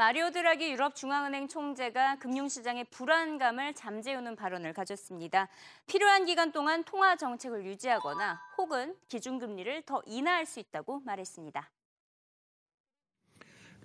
마리오 0.00 0.30
드라기 0.30 0.72
유럽 0.72 0.96
중앙은행 0.96 1.46
총재가 1.46 2.20
금융시장의 2.20 2.86
불안감을 2.90 3.74
잠재우는 3.74 4.34
발언을 4.34 4.72
가졌습니다. 4.72 5.50
필요한 5.86 6.24
기간 6.24 6.52
동안 6.52 6.84
통화 6.84 7.16
정책을 7.16 7.66
유지하거나 7.66 8.40
혹은 8.56 8.96
기준금리를 9.08 9.82
더 9.82 10.00
인하할 10.06 10.46
수 10.46 10.58
있다고 10.58 11.00
말했습니다. 11.00 11.70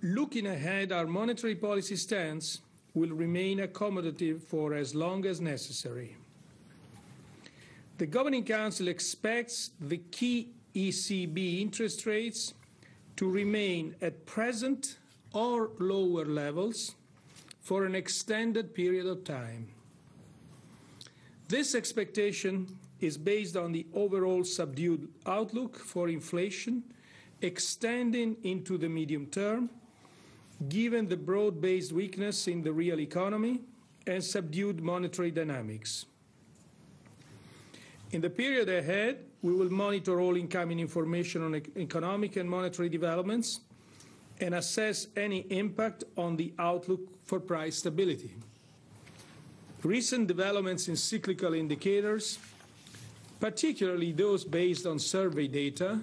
Looking 0.03 0.47
ahead, 0.47 0.93
our 0.93 1.05
monetary 1.05 1.59
policy 1.59 1.97
stance 1.97 2.61
will 2.95 3.11
remain 3.13 3.59
accommodative 3.59 4.41
for 4.41 4.73
as 4.73 4.95
long 4.95 5.27
as 5.27 5.41
necessary. 5.41 6.15
The 7.97 8.09
Governing 8.09 8.45
Council 8.45 8.87
expects 8.87 9.71
the 9.85 9.99
key 10.11 10.53
ECB 10.73 11.59
interest 11.59 12.07
rates 12.07 12.53
to 13.17 13.29
remain 13.29 13.97
at 14.01 14.25
present 14.25 14.95
or 15.35 15.69
lower 15.79 16.25
levels 16.25 16.95
for 17.61 17.85
an 17.85 17.93
extended 17.93 18.73
period 18.73 19.05
of 19.05 19.23
time. 19.25 19.67
This 21.49 21.75
expectation 21.75 22.67
is 23.01 23.17
based 23.17 23.57
on 23.57 23.73
the 23.73 23.85
overall 23.93 24.43
subdued 24.45 25.09
outlook 25.27 25.77
for 25.77 26.07
inflation 26.07 26.83
extending 27.41 28.37
into 28.43 28.77
the 28.77 28.87
medium 28.87 29.25
term, 29.27 29.69
given 30.69 31.07
the 31.07 31.17
broad 31.17 31.61
based 31.61 31.91
weakness 31.91 32.47
in 32.47 32.63
the 32.63 32.71
real 32.71 32.99
economy 33.01 33.59
and 34.07 34.23
subdued 34.23 34.81
monetary 34.81 35.31
dynamics. 35.31 36.05
In 38.11 38.21
the 38.21 38.29
period 38.29 38.69
ahead, 38.69 39.25
we 39.41 39.53
will 39.53 39.69
monitor 39.69 40.21
all 40.21 40.37
incoming 40.37 40.79
information 40.79 41.43
on 41.43 41.61
economic 41.75 42.37
and 42.37 42.49
monetary 42.49 42.87
developments 42.87 43.59
and 44.39 44.55
assess 44.55 45.07
any 45.15 45.39
impact 45.49 46.03
on 46.17 46.35
the 46.35 46.53
outlook 46.59 47.01
for 47.23 47.39
price 47.39 47.77
stability. 47.77 48.35
Recent 49.83 50.27
developments 50.27 50.87
in 50.87 50.95
cyclical 50.95 51.53
indicators, 51.53 52.39
particularly 53.39 54.11
those 54.11 54.43
based 54.43 54.85
on 54.85 54.99
survey 54.99 55.47
data, 55.47 55.99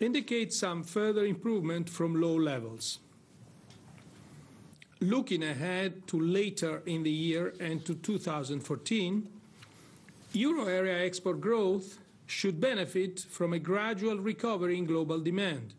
indicate 0.00 0.52
some 0.52 0.82
further 0.82 1.24
improvement 1.24 1.88
from 1.88 2.20
low 2.20 2.34
levels. 2.34 2.98
Looking 5.00 5.42
ahead 5.42 6.06
to 6.08 6.18
later 6.18 6.82
in 6.86 7.02
the 7.02 7.10
year 7.10 7.54
and 7.60 7.84
to 7.84 7.94
2014, 7.94 9.28
euro 10.32 10.66
area 10.66 11.04
export 11.04 11.40
growth 11.40 11.98
should 12.26 12.60
benefit 12.60 13.20
from 13.20 13.52
a 13.52 13.58
gradual 13.58 14.18
recovery 14.18 14.78
in 14.78 14.86
global 14.86 15.20
demand. 15.20 15.74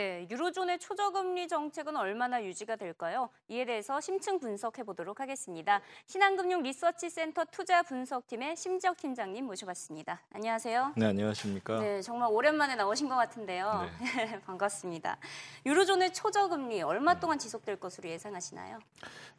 네, 0.00 0.26
유로존의 0.30 0.78
초저금리 0.78 1.46
정책은 1.46 1.94
얼마나 1.94 2.42
유지가 2.42 2.74
될까요? 2.76 3.28
이에 3.48 3.66
대해서 3.66 4.00
심층 4.00 4.40
분석해 4.40 4.82
보도록 4.82 5.20
하겠습니다. 5.20 5.82
신한금융 6.06 6.62
리서치센터 6.62 7.44
투자 7.50 7.82
분석팀의 7.82 8.56
심지혁 8.56 8.96
팀장님 8.96 9.44
모셔봤습니다. 9.44 10.22
안녕하세요. 10.32 10.94
네, 10.96 11.04
안녕하십니까? 11.04 11.80
네, 11.80 12.00
정말 12.00 12.30
오랜만에 12.32 12.76
나오신 12.76 13.10
것 13.10 13.16
같은데요. 13.16 13.90
네. 14.00 14.40
반갑습니다. 14.46 15.18
유로존의 15.66 16.14
초저금리 16.14 16.80
얼마 16.80 17.20
동안 17.20 17.38
지속될 17.38 17.76
것으로 17.76 18.08
예상하시나요? 18.08 18.78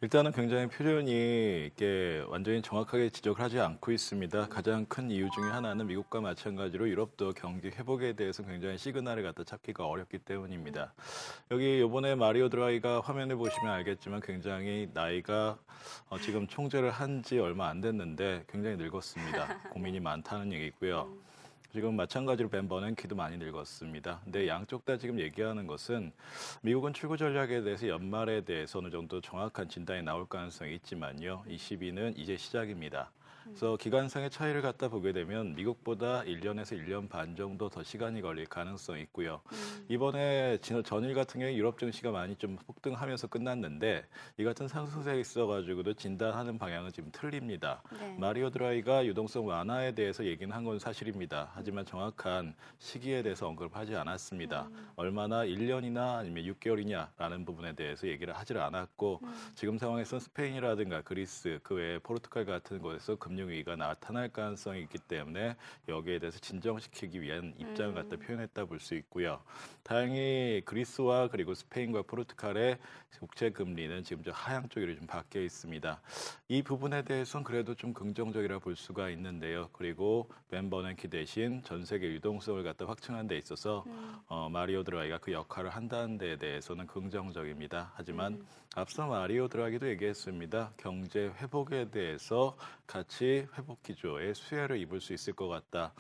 일단은 0.02 0.32
굉장히 0.32 0.68
표현이 0.68 1.72
이게 1.74 2.11
완전히 2.28 2.62
정확하게 2.62 3.10
지적을 3.10 3.44
하지 3.44 3.60
않고 3.60 3.92
있습니다. 3.92 4.48
가장 4.50 4.86
큰 4.86 5.10
이유 5.12 5.30
중에 5.32 5.50
하나는 5.50 5.88
미국과 5.88 6.22
마찬가지로 6.22 6.90
유럽도 6.90 7.34
경기 7.34 7.70
회복에 7.70 8.14
대해서 8.14 8.44
굉장히 8.44 8.78
시그널을 8.78 9.24
갖다 9.24 9.44
찾기가 9.44 9.86
어렵기 9.86 10.20
때문입니다. 10.20 10.94
여기 11.52 11.80
이번에 11.80 12.16
마리오 12.16 12.50
드라이가 12.50 13.02
화면을 13.02 13.36
보시면 13.36 13.72
알겠지만 13.72 14.22
굉장히 14.22 14.90
나이가 14.94 15.58
어, 16.10 16.18
지금 16.20 16.48
총재를 16.48 16.92
한 16.92 17.22
지 17.24 17.38
얼마 17.40 17.68
안 17.68 17.82
됐는데 17.82 18.46
굉장히 18.50 18.78
늙었습니다. 18.78 19.70
고민이 19.72 20.00
많다는 20.00 20.52
얘기고요. 20.54 21.08
지금 21.72 21.96
마찬가지로 21.96 22.50
벤 22.50 22.68
버냉키도 22.68 23.16
많이 23.16 23.38
늙었습니다. 23.38 24.20
근데 24.26 24.46
양쪽 24.46 24.84
다 24.84 24.98
지금 24.98 25.22
얘기하는 25.22 25.68
것은 25.68 26.12
미국은 26.62 26.92
출구 26.92 27.16
전략에 27.16 27.62
대해서 27.62 27.88
연말에 27.88 28.42
대해서 28.42 28.80
어느 28.80 28.90
정도 28.90 29.22
정확한 29.22 29.70
진단이 29.70 30.04
나올 30.04 30.28
가능성이 30.28 30.76
있지만요. 30.76 31.46
이 31.48 31.58
시비는 31.58 32.18
이제 32.18 32.36
시작입니다. 32.36 33.10
그래서 33.44 33.76
기간상의 33.78 34.30
차이를 34.30 34.62
갖다 34.62 34.88
보게 34.88 35.12
되면 35.14 35.56
미국보다 35.56 36.24
1년에서 36.24 36.78
1년 36.80 37.10
반 37.10 37.36
정도 37.36 37.70
더 37.70 37.84
시간이 37.84 38.22
걸릴 38.22 38.46
가능성이 38.46 39.02
있고요. 39.04 39.42
음. 39.52 39.86
이번에 39.90 40.58
전일 40.86 41.14
같은 41.14 41.40
경우에 41.40 41.56
유럽 41.56 41.78
증시가 41.80 42.12
많이 42.12 42.36
좀 42.36 42.56
폭등하면서 42.68 43.28
끝났는데 43.28 44.06
이 44.38 44.44
같은 44.44 44.68
상승세에 44.68 45.20
있어가지고도 45.20 45.94
진단하는 45.96 46.58
방향은 46.58 46.92
지금 46.92 47.10
틀립니다. 47.12 47.82
네. 48.00 48.16
마리오 48.20 48.50
드라이가 48.52 49.06
유동성 49.06 49.48
완화에 49.48 49.94
대해서 49.94 50.24
얘기는 50.26 50.52
한 50.56 50.62
건 50.62 50.78
사실입니다. 50.78 51.50
하지만 51.56 51.84
정확한 51.86 52.54
시기에 52.78 53.24
대해서 53.24 53.48
언급하지 53.48 53.96
않았습니다. 53.96 54.68
음. 54.72 54.90
얼마나 54.96 55.44
1년이나 55.44 56.18
아니면 56.18 56.44
6개월이냐라는 56.46 57.48
부분에 57.48 57.74
대해서 57.74 58.08
얘기를 58.08 58.36
하지를 58.38 58.62
않았고 58.62 59.20
음. 59.24 59.34
지금 59.56 59.80
상황에서는 59.80 60.20
스페인이라든가 60.20 61.02
그리스 61.02 61.60
그 61.64 61.74
외에 61.74 61.98
포르투갈 61.98 62.46
같은 62.46 62.78
곳에서 62.80 63.16
금융 63.16 63.31
금융위기가 63.32 63.76
나타날 63.76 64.30
가능성이 64.30 64.82
있기 64.82 64.98
때문에 65.00 65.56
여기에 65.88 66.20
대해서 66.20 66.38
진정시키기 66.40 67.22
위한 67.22 67.54
입장을 67.58 67.94
갖다 67.94 68.18
음. 68.18 68.20
표현했다 68.20 68.66
볼 68.66 68.82
수 68.82 68.96
있고요. 68.96 69.40
다행히 69.84 70.64
그리스와 70.66 71.28
그리고 71.28 71.54
스페인과 71.54 72.02
포르투갈의 72.04 72.80
국채 73.20 73.52
금리는 73.52 74.04
지금 74.04 74.24
저 74.24 74.32
하향 74.32 74.68
쪽으로 74.70 74.96
좀 74.96 75.06
바뀌어 75.06 75.44
있습니다. 75.44 76.02
이 76.48 76.64
부분에 76.64 77.04
대해서는 77.04 77.44
그래도 77.44 77.76
좀 77.76 77.94
긍정적이라 77.94 78.58
볼 78.60 78.76
수가 78.76 79.12
있는데요. 79.12 79.70
그리고 79.74 80.28
벤 80.50 80.72
버냉키 80.72 81.08
대신 81.10 81.62
전 81.64 81.86
세계 81.86 82.08
유동성을 82.08 82.64
갖다 82.64 82.88
확충한 82.88 83.28
데 83.28 83.38
있어서 83.38 83.84
음. 83.86 84.16
어, 84.28 84.50
마리오 84.50 84.84
드라이가 84.84 85.20
그 85.20 85.32
역할을 85.32 85.70
한다는 85.70 86.18
데 86.18 86.38
대해서는 86.38 86.88
긍정적입니다. 86.88 87.92
하지만 87.96 88.34
음. 88.34 88.46
앞서 88.74 89.06
마리오 89.06 89.50
드라기도 89.50 89.90
얘기했습니다. 89.90 90.72
경제 90.78 91.28
회복에 91.42 91.92
대해서 91.92 92.56
같이 92.88 93.46
회복 93.58 93.84
기조의 93.84 94.34
수혜를 94.34 94.78
입을 94.80 95.02
수 95.02 95.12
있을 95.12 95.34
것 95.34 95.50
같다. 95.50 95.94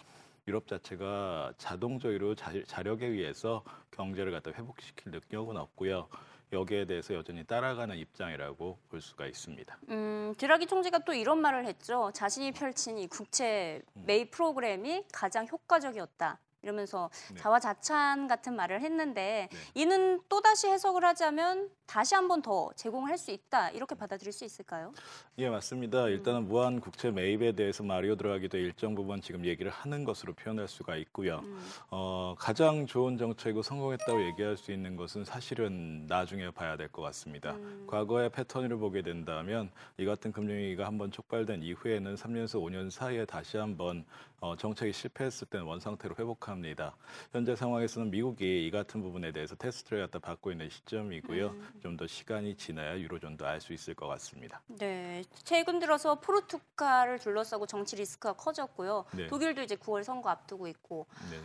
유럽 0.47 0.67
자체가 0.67 1.53
자동적으로 1.57 2.33
자, 2.33 2.53
자력에 2.65 3.07
의해서 3.07 3.63
경제를 3.91 4.31
갖다 4.31 4.51
회복시킬 4.51 5.11
능력은 5.11 5.57
없고요. 5.57 6.07
여기에 6.53 6.85
대해서 6.85 7.13
여전히 7.13 7.43
따라가는 7.43 7.97
입장이라고 7.97 8.79
볼 8.89 9.01
수가 9.01 9.25
있습니다. 9.27 9.77
음, 9.89 10.33
드라기 10.37 10.65
총재가 10.65 10.99
또 10.99 11.13
이런 11.13 11.39
말을 11.39 11.65
했죠. 11.65 12.09
자신이 12.13 12.53
펼친 12.53 12.97
이 12.97 13.07
국채 13.07 13.81
매입 13.93 14.31
프로그램이 14.31 15.03
가장 15.11 15.45
효과적이었다. 15.45 16.39
이러면서 16.63 17.09
네. 17.33 17.39
자화자찬 17.39 18.27
같은 18.27 18.55
말을 18.55 18.81
했는데 18.81 19.49
네. 19.51 19.57
이는 19.75 20.21
또다시 20.29 20.67
해석을 20.67 21.03
하자면 21.03 21.69
다시 21.87 22.15
한 22.15 22.27
번 22.27 22.41
더 22.41 22.71
제공할 22.75 23.17
수 23.17 23.31
있다 23.31 23.69
이렇게 23.71 23.93
받아들일 23.95 24.31
수 24.31 24.45
있을까요? 24.45 24.93
예 25.37 25.49
맞습니다. 25.49 26.07
일단은 26.07 26.47
무한 26.47 26.79
국채 26.79 27.11
매입에 27.11 27.51
대해서 27.51 27.83
마리오 27.83 28.15
드라기도 28.15 28.57
일정 28.57 28.95
부분 28.95 29.21
지금 29.21 29.43
얘기를 29.45 29.69
하는 29.69 30.05
것으로 30.05 30.33
표현할 30.33 30.67
수가 30.69 30.95
있고요. 30.97 31.39
음. 31.43 31.59
어, 31.89 32.35
가장 32.39 32.85
좋은 32.85 33.17
정책이고 33.17 33.61
성공했다고 33.61 34.23
얘기할 34.27 34.55
수 34.55 34.71
있는 34.71 34.95
것은 34.95 35.25
사실은 35.25 36.05
나중에 36.07 36.49
봐야 36.51 36.77
될 36.77 36.87
것 36.91 37.01
같습니다. 37.01 37.51
음. 37.51 37.85
과거의 37.87 38.29
패턴을 38.31 38.77
보게 38.77 39.01
된다면 39.01 39.69
이 39.97 40.05
같은 40.05 40.31
금융위기가 40.31 40.85
한번 40.85 41.11
촉발된 41.11 41.61
이후에는 41.63 42.15
3년에서 42.15 42.61
5년 42.61 42.89
사이에 42.89 43.25
다시 43.25 43.57
한번 43.57 44.05
어, 44.39 44.55
정책이 44.55 44.91
실패했을 44.93 45.47
때는 45.49 45.65
원상태로 45.67 46.15
회복 46.17 46.47
합니다. 46.51 46.95
현재 47.31 47.55
상황에서는 47.55 48.11
미국이 48.11 48.67
이 48.67 48.71
같은 48.71 49.01
부분에 49.01 49.31
대해서 49.31 49.55
테스트를 49.55 50.01
갖다 50.01 50.19
받고 50.19 50.51
있는 50.51 50.69
시점이고요. 50.69 51.47
음. 51.47 51.79
좀더 51.81 52.05
시간이 52.07 52.55
지나야 52.55 52.99
유로존도 52.99 53.45
알 53.47 53.61
수 53.61 53.73
있을 53.73 53.93
것 53.93 54.07
같습니다. 54.07 54.61
네, 54.67 55.23
최근 55.43 55.79
들어서 55.79 56.19
포르투갈을 56.19 57.19
둘러싸고 57.19 57.67
정치 57.67 57.95
리스크가 57.95 58.33
커졌고요. 58.33 59.05
네. 59.13 59.27
독일도 59.27 59.61
이제 59.61 59.75
9월 59.75 60.03
선거 60.03 60.29
앞두고 60.29 60.67
있고 60.67 61.05
네. 61.29 61.39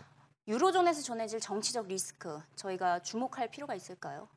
유로존에서 0.49 1.03
전해질 1.03 1.41
정치적 1.41 1.89
리스크 1.89 2.41
저희가 2.55 3.01
주목할 3.01 3.51
필요가 3.51 3.75
있을까요? 3.75 4.29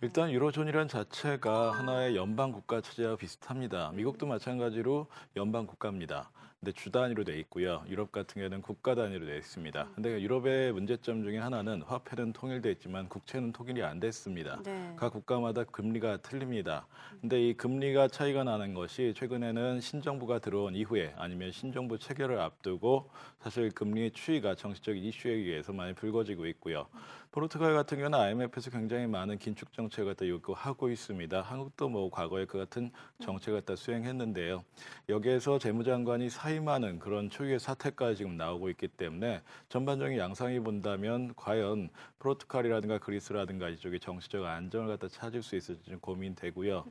일단 0.00 0.30
유로존이란 0.30 0.86
자체가 0.86 1.72
하나의 1.72 2.14
연방 2.14 2.52
국가 2.52 2.80
체제와 2.80 3.16
비슷합니다. 3.16 3.90
미국도 3.94 4.26
마찬가지로 4.26 5.08
연방 5.34 5.66
국가입니다. 5.66 6.30
근데 6.60 6.72
주 6.72 6.90
단위로 6.90 7.22
돼 7.22 7.38
있고요. 7.40 7.84
유럽 7.88 8.10
같은 8.10 8.40
경우는 8.40 8.62
국가 8.62 8.96
단위로 8.96 9.26
돼 9.26 9.36
있습니다. 9.38 9.88
근데 9.94 10.20
유럽의 10.20 10.72
문제점 10.72 11.22
중에 11.22 11.38
하나는 11.38 11.82
화폐는 11.82 12.32
통일돼 12.32 12.72
있지만 12.72 13.08
국채는 13.08 13.52
통일이 13.52 13.84
안 13.84 14.00
됐습니다. 14.00 14.60
네. 14.64 14.92
각 14.96 15.12
국가마다 15.12 15.62
금리가 15.62 16.16
틀립니다. 16.18 16.88
근데 17.20 17.48
이 17.48 17.54
금리가 17.54 18.08
차이가 18.08 18.42
나는 18.42 18.74
것이 18.74 19.14
최근에는 19.16 19.80
신정부가 19.80 20.40
들어온 20.40 20.74
이후에 20.74 21.14
아니면 21.16 21.52
신정부 21.52 21.96
체결을 21.96 22.40
앞두고 22.40 23.08
사실 23.40 23.70
금리 23.70 24.10
추이가 24.10 24.56
정치적 24.56 24.96
이슈에 24.96 25.32
의해서 25.32 25.72
많이 25.72 25.94
불거지고 25.94 26.46
있고요. 26.46 26.88
포르투갈 27.30 27.74
같은 27.74 27.98
경우는 27.98 28.18
IMF에서 28.18 28.70
굉장히 28.70 29.06
많은 29.06 29.38
긴축 29.38 29.72
정 29.72 29.87
책을 29.90 30.14
갖다 30.14 30.28
요구하고 30.28 30.90
있습니다. 30.90 31.40
한국도 31.40 31.88
뭐 31.88 32.10
과거에 32.10 32.44
그 32.44 32.58
같은 32.58 32.90
정책을 33.20 33.60
갖다 33.60 33.76
수행했는데요. 33.76 34.64
여기에서 35.08 35.58
재무장관이 35.58 36.30
사임하는 36.30 36.98
그런 36.98 37.30
초유의 37.30 37.58
사태까지 37.58 38.16
지금 38.16 38.36
나오고 38.36 38.68
있기 38.70 38.88
때문에 38.88 39.42
전반적인 39.68 40.18
양상이 40.18 40.60
본다면 40.60 41.32
과연 41.36 41.90
포르투갈이라든가 42.18 42.98
그리스라든가 42.98 43.68
이쪽에 43.68 43.98
정치적 43.98 44.44
안정을 44.44 44.88
갖다 44.88 45.08
찾을 45.08 45.42
수 45.42 45.56
있을지 45.56 45.90
좀 45.90 46.00
고민되고요. 46.00 46.84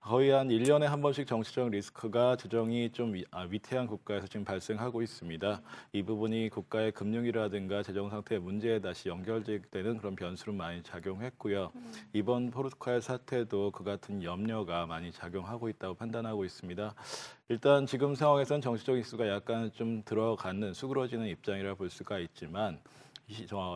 거의 0.00 0.30
한 0.30 0.48
1년에 0.48 0.84
한 0.84 1.00
번씩 1.00 1.26
정치적 1.26 1.70
리스크가 1.70 2.36
조정이 2.36 2.90
좀 2.90 3.14
아, 3.30 3.42
위태한 3.42 3.86
국가에서 3.86 4.26
지금 4.26 4.44
발생하고 4.44 5.02
있습니다. 5.02 5.62
이 5.92 6.02
부분이 6.02 6.50
국가의 6.50 6.92
금융이라든가 6.92 7.82
재정 7.82 8.10
상태의 8.10 8.40
문제에 8.40 8.80
다시 8.80 9.08
연결되는 9.08 9.98
그런 9.98 10.14
변수로 10.14 10.52
많이 10.52 10.82
작용했고요. 10.82 11.72
이번 12.12 12.50
포르투갈 12.50 13.00
사태도 13.00 13.70
그 13.70 13.84
같은 13.84 14.22
염려가 14.22 14.86
많이 14.86 15.12
작용하고 15.12 15.68
있다고 15.68 15.94
판단하고 15.94 16.44
있습니다. 16.44 16.94
일단 17.48 17.86
지금 17.86 18.14
상황에서는 18.14 18.60
정치적 18.60 18.98
이슈가 18.98 19.26
약간 19.28 19.72
좀 19.72 20.02
들어가는 20.04 20.74
수그러지는 20.74 21.26
입장이라 21.28 21.74
볼 21.74 21.88
수가 21.88 22.18
있지만 22.18 22.78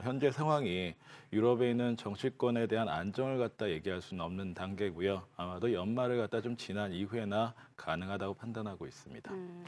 현재 0.02 0.30
상황이 0.30 0.94
유럽에 1.32 1.70
있는 1.70 1.96
정치권에 1.96 2.66
대한 2.68 2.88
안정을 2.88 3.36
갖다 3.38 3.68
얘기할 3.68 4.00
수는 4.00 4.24
없는 4.24 4.54
단계고요. 4.54 5.26
아마도 5.36 5.72
연말을 5.72 6.16
갖다 6.16 6.40
좀 6.40 6.56
지난 6.56 6.92
이후에나 6.92 7.54
가능하다고 7.82 8.34
판단하고 8.34 8.86
있습니다. 8.86 9.32
음. 9.32 9.64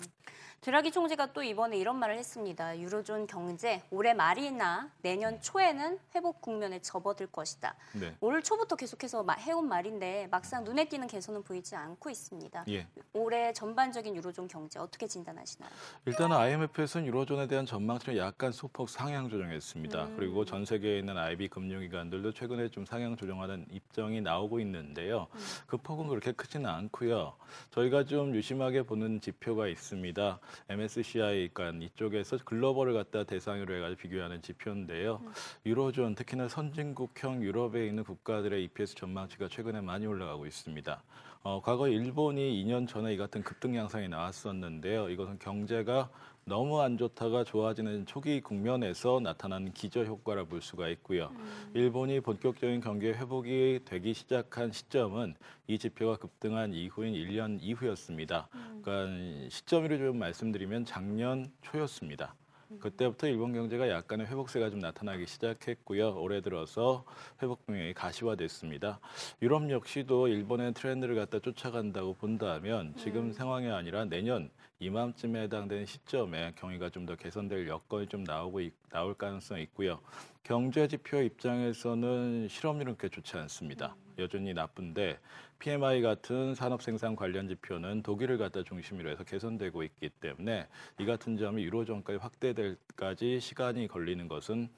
드라기 0.64 0.92
총재가 0.92 1.34
또 1.34 1.42
이번에 1.42 1.76
이런 1.76 1.98
말을 1.98 2.16
했습니다. 2.16 2.78
유로존 2.80 3.26
경제 3.26 3.82
올해 3.90 4.14
말이나 4.14 4.90
내년 5.02 5.38
초에는 5.42 5.98
회복 6.14 6.40
국면에 6.40 6.80
접어들 6.80 7.26
것이다. 7.26 7.74
네. 7.92 8.16
올 8.20 8.42
초부터 8.42 8.74
계속해서 8.74 9.26
해온 9.40 9.68
말인데 9.68 10.28
막상 10.30 10.64
눈에 10.64 10.86
띄는 10.88 11.06
개선은 11.06 11.42
보이지 11.42 11.76
않고 11.76 12.08
있습니다. 12.08 12.64
예. 12.68 12.86
올해 13.12 13.52
전반적인 13.52 14.16
유로존 14.16 14.48
경제 14.48 14.78
어떻게 14.78 15.06
진단하시나요? 15.06 15.70
일단 16.06 16.32
IMF에서는 16.32 17.06
유로존에 17.08 17.46
대한 17.46 17.66
전망치를 17.66 18.16
약간 18.16 18.50
소폭 18.50 18.88
상향 18.88 19.28
조정했습니다. 19.28 20.02
음. 20.02 20.16
그리고 20.16 20.46
전 20.46 20.64
세계에 20.64 20.98
있는 20.98 21.18
IB 21.18 21.48
금융기관들도 21.48 22.32
최근에 22.32 22.70
좀 22.70 22.86
상향 22.86 23.16
조정하는 23.16 23.66
입장이 23.70 24.22
나오고 24.22 24.60
있는데요. 24.60 25.26
음. 25.34 25.40
그 25.66 25.76
폭은 25.76 26.08
그렇게 26.08 26.32
크지는 26.32 26.70
않고요. 26.70 27.34
저희가 27.72 28.03
좀 28.06 28.34
유심하게 28.34 28.82
보는 28.82 29.20
지표가 29.20 29.68
있습니다. 29.68 30.38
MSCI 30.68 31.50
그러니까 31.52 31.86
이쪽에서 31.86 32.38
글로벌을 32.44 32.92
갖다 32.94 33.24
대상으로 33.24 33.74
해가지고 33.76 34.00
비교하는 34.00 34.42
지표인데요. 34.42 35.20
음. 35.22 35.32
유로존 35.66 36.14
특히나 36.14 36.48
선진국형 36.48 37.42
유럽에 37.42 37.86
있는 37.86 38.04
국가들의 38.04 38.64
EPS 38.64 38.94
전망치가 38.96 39.48
최근에 39.48 39.80
많이 39.80 40.06
올라가고 40.06 40.46
있습니다. 40.46 41.02
어, 41.42 41.60
과거 41.62 41.88
일본이 41.88 42.64
2년 42.64 42.88
전에 42.88 43.12
이 43.12 43.16
같은 43.16 43.42
급등 43.42 43.76
양상이 43.76 44.08
나왔었는데요. 44.08 45.10
이것은 45.10 45.38
경제가 45.38 46.08
너무 46.46 46.80
안 46.80 46.98
좋다가 46.98 47.42
좋아지는 47.44 48.04
초기 48.06 48.40
국면에서 48.40 49.20
나타나는 49.20 49.72
기저 49.72 50.04
효과라 50.04 50.44
볼 50.44 50.60
수가 50.60 50.88
있고요. 50.90 51.30
음. 51.32 51.70
일본이 51.74 52.20
본격적인 52.20 52.80
경기 52.80 53.08
회복이 53.08 53.80
되기 53.84 54.12
시작한 54.12 54.70
시점은 54.70 55.34
이 55.66 55.78
지표가 55.78 56.16
급등한 56.16 56.74
이후인 56.74 57.14
1년 57.14 57.58
이후였습니다. 57.62 58.48
음. 58.54 58.82
그러니까 58.82 59.48
시점으로 59.48 59.96
좀 59.96 60.18
말씀드리면 60.18 60.84
작년 60.84 61.50
초였습니다. 61.62 62.34
음. 62.74 62.78
그때부터 62.80 63.28
일본 63.28 63.52
경제가 63.52 63.88
약간의 63.88 64.26
회복세가 64.26 64.70
좀 64.70 64.80
나타나기 64.80 65.26
시작했고요. 65.26 66.16
올해 66.20 66.40
들어서 66.40 67.04
회복 67.42 67.64
동향이 67.66 67.94
가시화됐습니다. 67.94 68.98
유럽 69.42 69.70
역시도 69.70 70.28
일본의 70.28 70.74
트렌드를 70.74 71.14
갖다 71.14 71.38
쫓아간다고 71.38 72.14
본다면 72.14 72.94
지금 72.96 73.26
음. 73.26 73.32
상황이 73.32 73.70
아니라 73.70 74.04
내년 74.04 74.50
이맘쯤에 74.80 75.42
해당되는 75.44 75.86
시점에 75.86 76.52
경위가 76.56 76.90
좀 76.90 77.04
더 77.04 77.16
개선될 77.16 77.68
여건이 77.68 78.06
좀 78.08 78.24
나오고 78.24 78.60
있, 78.60 78.72
나올 78.90 79.14
가능성이 79.14 79.62
있고요. 79.64 80.00
경제 80.44 80.86
지표 80.86 81.22
입장에서는 81.22 82.48
실업률은 82.48 82.98
그렇게 82.98 83.08
좋지 83.08 83.38
않습니다. 83.38 83.96
여전히 84.18 84.52
나쁜데 84.52 85.18
PMI 85.58 86.02
같은 86.02 86.54
산업 86.54 86.82
생산 86.82 87.16
관련 87.16 87.48
지표는 87.48 88.02
독일을 88.02 88.36
갖다 88.36 88.62
중심으로 88.62 89.08
해서 89.08 89.24
개선되고 89.24 89.82
있기 89.84 90.10
때문에 90.20 90.66
이 91.00 91.06
같은 91.06 91.38
점이 91.38 91.64
유로존까지 91.64 92.18
확대될까지 92.18 93.40
시간이 93.40 93.88
걸리는 93.88 94.28
것은 94.28 94.68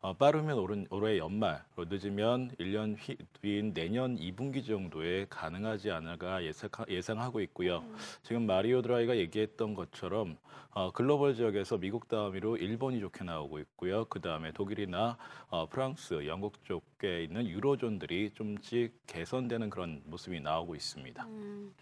어, 0.00 0.12
빠르면 0.12 0.58
오른, 0.58 0.86
올해 0.90 1.18
연말, 1.18 1.64
늦으면 1.76 2.50
1년 2.60 2.96
휘, 2.98 3.16
뒤인 3.40 3.74
내년 3.74 4.16
2분기 4.16 4.64
정도에 4.64 5.26
가능하지 5.28 5.90
않을까 5.90 6.40
예상, 6.44 7.20
하고 7.20 7.40
있고요. 7.40 7.78
음. 7.78 7.96
지금 8.22 8.46
마리오 8.46 8.80
드라이가 8.80 9.16
얘기했던 9.16 9.74
것처럼 9.74 10.36
어, 10.70 10.92
글로벌 10.92 11.34
지역에서 11.34 11.78
미국 11.78 12.06
다음으로 12.06 12.56
일본이 12.58 13.00
좋게 13.00 13.24
나오고 13.24 13.58
있고요. 13.58 14.04
그 14.04 14.20
다음에 14.20 14.52
독일이나 14.52 15.16
어, 15.48 15.66
프랑스, 15.68 16.24
영국 16.26 16.64
쪽에 16.64 17.24
있는 17.24 17.48
유로존들이 17.48 18.30
좀씩 18.34 18.92
개선되는 19.08 19.68
그런 19.68 20.00
모습이 20.04 20.38
나오고 20.38 20.76
있습니다. 20.76 21.26
음. 21.26 21.74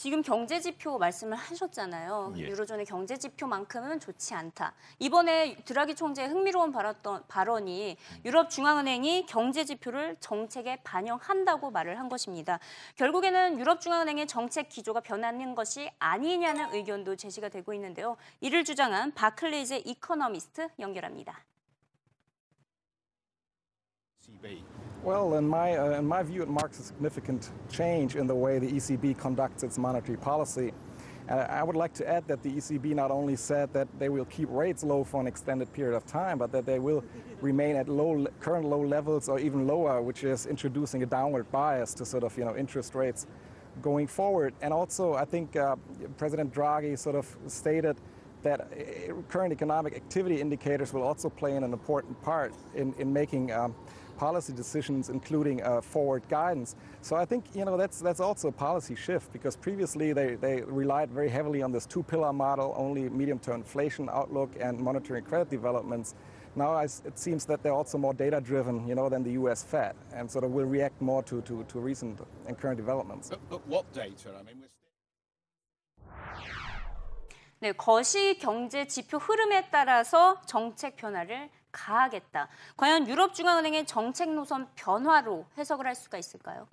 지금 0.00 0.22
경제 0.22 0.58
지표 0.60 0.96
말씀을 0.96 1.36
하셨잖아요. 1.36 2.32
예. 2.38 2.40
유로존의 2.44 2.86
경제 2.86 3.18
지표만큼은 3.18 4.00
좋지 4.00 4.32
않다. 4.32 4.72
이번에 4.98 5.56
드라기 5.66 5.94
총재의 5.94 6.30
흥미로운 6.30 6.72
발언, 6.72 6.94
발언이 7.28 7.98
유럽 8.24 8.48
중앙은행이 8.48 9.26
경제 9.26 9.66
지표를 9.66 10.16
정책에 10.18 10.76
반영한다고 10.84 11.70
말을 11.70 11.98
한 11.98 12.08
것입니다. 12.08 12.58
결국에는 12.96 13.60
유럽 13.60 13.82
중앙은행의 13.82 14.26
정책 14.26 14.70
기조가 14.70 15.00
변하는 15.00 15.54
것이 15.54 15.90
아니냐는 15.98 16.72
의견도 16.72 17.16
제시가 17.16 17.50
되고 17.50 17.74
있는데요. 17.74 18.16
이를 18.40 18.64
주장한 18.64 19.12
바클레이즈 19.12 19.82
이코노미스트 19.84 20.70
연결합니다. 20.78 21.44
Well, 25.02 25.36
in 25.36 25.48
my, 25.48 25.78
uh, 25.78 25.98
in 25.98 26.06
my 26.06 26.22
view, 26.22 26.42
it 26.42 26.50
marks 26.50 26.78
a 26.78 26.82
significant 26.82 27.52
change 27.70 28.16
in 28.16 28.26
the 28.26 28.34
way 28.34 28.58
the 28.58 28.70
ECB 28.70 29.16
conducts 29.16 29.62
its 29.62 29.78
monetary 29.78 30.18
policy. 30.18 30.74
Uh, 31.26 31.46
I 31.48 31.62
would 31.62 31.76
like 31.76 31.94
to 31.94 32.06
add 32.06 32.28
that 32.28 32.42
the 32.42 32.50
ECB 32.50 32.94
not 32.94 33.10
only 33.10 33.34
said 33.34 33.72
that 33.72 33.88
they 33.98 34.10
will 34.10 34.26
keep 34.26 34.50
rates 34.50 34.84
low 34.84 35.02
for 35.02 35.18
an 35.18 35.26
extended 35.26 35.72
period 35.72 35.96
of 35.96 36.04
time, 36.04 36.36
but 36.36 36.52
that 36.52 36.66
they 36.66 36.78
will 36.78 37.02
remain 37.40 37.76
at 37.76 37.88
low, 37.88 38.26
current 38.40 38.66
low 38.66 38.82
levels 38.82 39.30
or 39.30 39.38
even 39.38 39.66
lower, 39.66 40.02
which 40.02 40.22
is 40.22 40.44
introducing 40.44 41.02
a 41.02 41.06
downward 41.06 41.50
bias 41.50 41.94
to 41.94 42.04
sort 42.04 42.22
of, 42.22 42.36
you 42.36 42.44
know, 42.44 42.54
interest 42.54 42.94
rates 42.94 43.26
going 43.80 44.06
forward. 44.06 44.52
And 44.60 44.70
also, 44.70 45.14
I 45.14 45.24
think 45.24 45.56
uh, 45.56 45.76
President 46.18 46.52
Draghi 46.52 46.98
sort 46.98 47.16
of 47.16 47.26
stated 47.46 47.96
that 48.42 48.60
uh, 48.60 49.12
current 49.28 49.52
economic 49.52 49.94
activity 49.94 50.40
indicators 50.40 50.92
will 50.92 51.02
also 51.02 51.28
play 51.28 51.56
an 51.56 51.64
important 51.64 52.20
part 52.22 52.52
in, 52.74 52.94
in 52.94 53.12
making 53.12 53.52
um, 53.52 53.74
policy 54.20 54.52
decisions, 54.52 55.08
including 55.08 55.62
uh, 55.62 55.80
forward 55.80 56.22
guidance. 56.28 56.76
So 57.00 57.16
I 57.16 57.24
think 57.24 57.44
you 57.54 57.64
know 57.64 57.76
that's 57.78 58.00
that's 58.00 58.20
also 58.20 58.48
a 58.48 58.52
policy 58.52 58.94
shift 58.94 59.32
because 59.32 59.56
previously 59.56 60.12
they, 60.12 60.34
they 60.34 60.60
relied 60.60 61.10
very 61.10 61.30
heavily 61.30 61.62
on 61.62 61.72
this 61.72 61.86
two-pillar 61.86 62.32
model, 62.32 62.74
only 62.76 63.08
medium-term 63.08 63.56
inflation 63.62 64.08
outlook 64.10 64.50
and 64.60 64.78
monetary 64.78 65.22
credit 65.22 65.48
developments. 65.48 66.14
Now 66.54 66.78
it 66.78 67.18
seems 67.18 67.46
that 67.46 67.62
they're 67.62 67.72
also 67.72 67.96
more 67.96 68.12
data-driven, 68.12 68.86
you 68.86 68.94
know, 68.94 69.08
than 69.08 69.22
the 69.22 69.32
U.S. 69.42 69.62
Fed, 69.62 69.94
and 70.12 70.30
sort 70.30 70.44
of 70.44 70.50
will 70.50 70.66
react 70.66 71.00
more 71.00 71.22
to, 71.22 71.40
to, 71.42 71.64
to 71.64 71.78
recent 71.78 72.20
and 72.46 72.58
current 72.58 72.76
developments. 72.76 73.30
But, 73.30 73.40
but 73.48 73.66
what 73.68 73.90
data? 73.92 74.30
I 74.38 74.42
mean, 74.42 74.56
we're 74.60 74.68
네, 77.62 77.72
거시 77.72 78.38
경제 78.38 78.86
지표 78.86 79.18
흐름에 79.18 79.68
따라서 79.70 80.40
정책 80.46 80.96
변화를 80.96 81.50
가하겠다. 81.72 82.48
과연 82.76 83.08
유럽중앙은행의 83.08 83.86
정책 83.86 84.30
노선 84.34 84.68
변화로 84.74 85.46
해석을 85.58 85.86
할 85.86 85.94
수가 85.94 86.18
있을까요? 86.18 86.66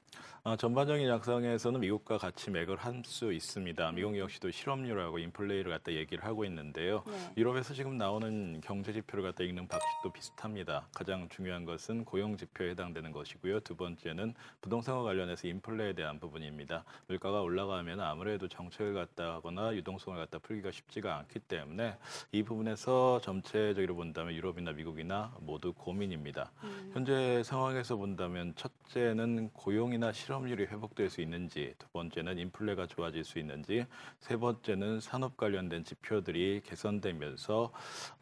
아, 0.43 0.55
전반적인 0.55 1.05
양상에서는 1.09 1.81
미국과 1.81 2.17
같이 2.17 2.49
맥을 2.51 2.77
할 2.77 2.97
수 3.03 3.33
있습니다. 3.33 3.91
미국 3.91 4.17
역시도 4.17 4.49
실업률하고 4.51 5.19
인플레이를 5.19 5.71
갖다 5.71 5.91
얘기를 5.91 6.23
하고 6.23 6.45
있는데요. 6.45 7.03
네. 7.05 7.33
유럽에서 7.37 7.73
지금 7.73 7.97
나오는 7.97 8.61
경제 8.61 8.93
지표를 8.93 9.23
갖다 9.23 9.43
읽는 9.43 9.67
방식도 9.67 10.11
비슷합니다. 10.13 10.87
가장 10.93 11.27
중요한 11.29 11.65
것은 11.65 12.05
고용 12.05 12.37
지표에 12.37 12.71
해당되는 12.71 13.11
것이고요. 13.11 13.59
두 13.59 13.75
번째는 13.75 14.33
부동산과 14.61 15.03
관련해서 15.03 15.47
인플레에 15.47 15.93
대한 15.93 16.19
부분입니다. 16.19 16.85
물가가 17.07 17.41
올라가면 17.41 17.99
아무래도 17.99 18.47
정책을 18.47 18.93
갖다 18.93 19.35
하거나 19.35 19.75
유동성을 19.75 20.17
갖다 20.17 20.39
풀기가 20.39 20.71
쉽지가 20.71 21.17
않기 21.17 21.39
때문에 21.39 21.97
이 22.31 22.43
부분에서 22.43 23.19
전체적으로 23.21 23.95
본다면 23.95 24.33
유럽이나 24.33 24.71
미국 24.71 24.86
이나 24.95 25.35
모두 25.41 25.73
고민입니다. 25.73 26.51
음. 26.63 26.91
현재 26.93 27.43
상황에서 27.43 27.95
본다면 27.97 28.53
첫째는 28.55 29.49
고용이나 29.53 30.11
실업률이 30.11 30.65
회복될 30.65 31.09
수 31.09 31.21
있는지, 31.21 31.73
두 31.77 31.87
번째는 31.89 32.37
인플레가 32.37 32.87
좋아질 32.87 33.23
수 33.23 33.39
있는지, 33.39 33.85
세 34.19 34.37
번째는 34.37 34.99
산업 34.99 35.37
관련된 35.37 35.83
지표들이 35.83 36.61
개선되면서 36.65 37.71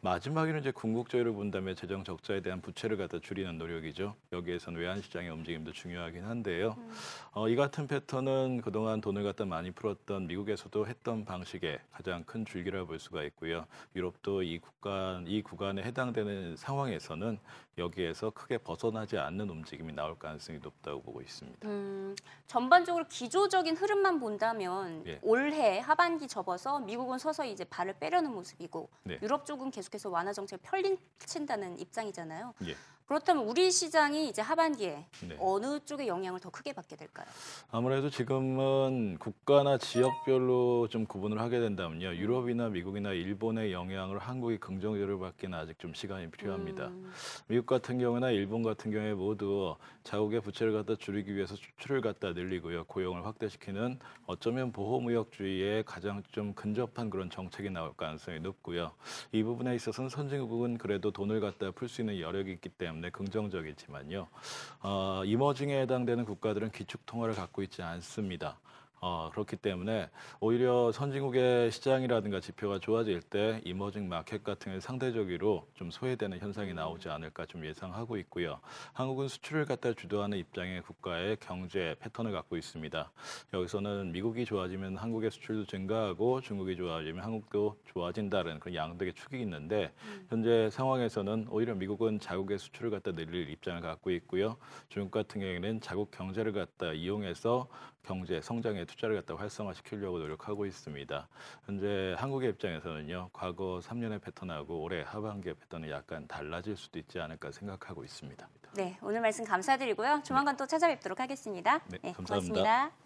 마지막에는 0.00 0.60
이제 0.60 0.70
궁극적으로 0.70 1.34
본다면 1.34 1.76
재정 1.76 2.04
적자에 2.04 2.40
대한 2.40 2.60
부채를 2.60 2.96
갖다 2.96 3.18
줄이는 3.18 3.58
노력이죠. 3.58 4.14
여기에서는 4.32 4.80
외환 4.80 5.00
시장의 5.00 5.30
움직임도 5.30 5.72
중요하긴 5.72 6.24
한데요. 6.24 6.74
음. 6.78 6.92
어, 7.32 7.48
이 7.48 7.56
같은 7.56 7.86
패턴은 7.86 8.62
그동안 8.62 9.00
돈을 9.00 9.22
갖다 9.22 9.44
많이 9.44 9.70
풀었던 9.70 10.26
미국에서도 10.26 10.86
했던 10.86 11.24
방식의 11.24 11.78
가장 11.92 12.24
큰 12.24 12.44
줄기라 12.44 12.84
볼 12.84 12.98
수가 12.98 13.22
있고요. 13.24 13.66
유럽도 13.94 14.42
이 14.42 14.58
구간 14.58 15.26
이 15.26 15.42
구간에 15.42 15.82
해당되는 15.82 16.55
상황에서는 16.56 17.38
여기에서 17.78 18.30
크게 18.30 18.58
벗어나지 18.58 19.18
않는 19.18 19.48
움직임이 19.50 19.92
나올 19.92 20.18
가능성이 20.18 20.58
높다고 20.58 21.02
보고 21.02 21.20
있습니다. 21.20 21.68
음, 21.68 22.16
전반적으로 22.46 23.04
기조적인 23.08 23.76
흐름만 23.76 24.18
본다면 24.18 25.04
예. 25.06 25.18
올해 25.22 25.78
하반기 25.80 26.26
접어서 26.26 26.80
미국은 26.80 27.18
서서히 27.18 27.52
이제 27.52 27.64
발을 27.64 27.98
빼려는 27.98 28.32
모습이고 28.32 28.88
네. 29.04 29.18
유럽 29.22 29.44
쪽은 29.44 29.70
계속해서 29.70 30.10
완화 30.10 30.32
정책을 30.32 30.62
펼친다는 30.62 31.78
입장이잖아요. 31.78 32.54
예. 32.66 32.74
그렇다면 33.06 33.44
우리 33.44 33.70
시장이 33.70 34.28
이제 34.28 34.42
하반기에 34.42 35.06
네. 35.28 35.36
어느 35.38 35.78
쪽에 35.84 36.08
영향을 36.08 36.40
더 36.40 36.50
크게 36.50 36.72
받게 36.72 36.96
될까요? 36.96 37.26
아무래도 37.70 38.10
지금은 38.10 39.18
국가나 39.18 39.78
지역별로 39.78 40.88
좀 40.88 41.06
구분을 41.06 41.40
하게 41.40 41.60
된다면요. 41.60 42.16
유럽이나 42.16 42.68
미국이나 42.68 43.12
일본의 43.12 43.72
영향을 43.72 44.18
한국이 44.18 44.58
긍정적으로 44.58 45.20
받기는 45.20 45.56
아직 45.56 45.78
좀 45.78 45.94
시간이 45.94 46.32
필요합니다. 46.32 46.88
음. 46.88 47.12
미국 47.46 47.66
같은 47.66 47.98
경우나 48.00 48.30
일본 48.30 48.64
같은 48.64 48.90
경우에 48.90 49.14
모두 49.14 49.76
자국의 50.02 50.40
부채를 50.40 50.72
갖다 50.72 50.96
줄이기 50.96 51.36
위해서 51.36 51.54
수출을 51.54 52.00
갖다 52.00 52.32
늘리고요. 52.32 52.86
고용을 52.86 53.24
확대시키는 53.24 54.00
어쩌면 54.26 54.72
보호무역주의에 54.72 55.84
가장 55.86 56.24
좀 56.32 56.54
근접한 56.54 57.10
그런 57.10 57.30
정책이 57.30 57.70
나올 57.70 57.92
가능성이 57.96 58.40
높고요. 58.40 58.90
이 59.30 59.44
부분에 59.44 59.76
있어서는 59.76 60.10
선진국은 60.10 60.78
그래도 60.78 61.12
돈을 61.12 61.40
갖다 61.40 61.70
풀 61.70 61.86
수 61.88 62.00
있는 62.00 62.18
여력이 62.18 62.50
있기 62.50 62.68
때문에 62.70 62.95
때문에 62.96 63.10
긍정적이지만요. 63.10 64.28
어, 64.82 65.22
이머징에 65.24 65.80
해당되는 65.82 66.24
국가들은 66.24 66.70
기축 66.70 67.04
통화를 67.06 67.34
갖고 67.34 67.62
있지 67.62 67.82
않습니다. 67.82 68.58
어, 69.00 69.30
그렇기 69.32 69.56
때문에 69.56 70.08
오히려 70.40 70.90
선진국의 70.90 71.70
시장이라든가 71.70 72.40
지표가 72.40 72.78
좋아질 72.78 73.20
때 73.22 73.60
이머징 73.64 74.08
마켓 74.08 74.42
같은 74.42 74.72
게 74.72 74.80
상대적으로 74.80 75.68
좀 75.74 75.90
소외되는 75.90 76.38
현상이 76.38 76.72
나오지 76.72 77.08
않을까 77.08 77.46
좀 77.46 77.66
예상하고 77.66 78.16
있고요. 78.18 78.60
한국은 78.94 79.28
수출을 79.28 79.66
갖다 79.66 79.92
주도하는 79.92 80.38
입장의 80.38 80.82
국가의 80.82 81.36
경제 81.40 81.94
패턴을 82.00 82.32
갖고 82.32 82.56
있습니다. 82.56 83.12
여기서는 83.52 84.12
미국이 84.12 84.44
좋아지면 84.44 84.96
한국의 84.96 85.30
수출도 85.30 85.66
증가하고 85.66 86.40
중국이 86.40 86.76
좋아지면 86.76 87.22
한국도 87.22 87.76
좋아진다는 87.84 88.60
그런 88.60 88.74
양덕의 88.74 89.14
축이 89.14 89.40
있는데 89.42 89.92
현재 90.28 90.70
상황에서는 90.70 91.48
오히려 91.50 91.74
미국은 91.74 92.18
자국의 92.18 92.58
수출을 92.58 92.90
갖다 92.90 93.12
늘릴 93.12 93.50
입장을 93.50 93.80
갖고 93.82 94.10
있고요. 94.10 94.56
중국 94.88 95.10
같은 95.10 95.40
경우에는 95.40 95.80
자국 95.80 96.10
경제를 96.10 96.52
갖다 96.52 96.92
이용해서 96.92 97.68
경제 98.06 98.40
성장에 98.40 98.84
투자를 98.84 99.16
갖다 99.16 99.34
활성화시키려고 99.34 100.18
노력하고 100.18 100.64
있습니다. 100.64 101.28
현재 101.66 102.14
한국의 102.16 102.50
입장에서는요, 102.50 103.30
과거 103.32 103.80
3년의 103.82 104.22
패턴하고 104.22 104.80
올해 104.80 105.02
하반기의 105.02 105.56
패턴이 105.56 105.90
약간 105.90 106.26
달라질 106.28 106.76
수도 106.76 106.98
있지 106.98 107.18
않을까 107.18 107.50
생각하고 107.50 108.04
있습니다. 108.04 108.48
네, 108.76 108.96
오늘 109.02 109.20
말씀 109.20 109.44
감사드리고요. 109.44 110.22
조만간 110.24 110.54
네. 110.54 110.58
또 110.58 110.66
찾아뵙도록 110.66 111.18
하겠습니다. 111.18 111.78
네, 111.88 111.98
네 112.02 112.12
감사합니다 112.12 112.54
고맙습니다. 112.54 113.05